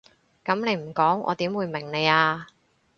[0.43, 2.47] 噉你唔講我點會明你啊？